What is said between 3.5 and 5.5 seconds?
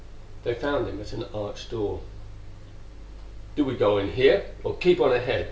"Do we go in here, or keep on ahead?"